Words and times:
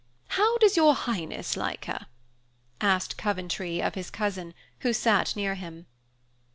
How 0.29 0.57
does 0.57 0.75
your 0.75 0.95
highness 0.95 1.55
like 1.55 1.85
her?" 1.85 2.07
asked 2.81 3.19
Coventry 3.19 3.83
of 3.83 3.93
his 3.93 4.09
cousin, 4.09 4.55
who 4.79 4.93
sat 4.93 5.35
near 5.35 5.53
him. 5.53 5.85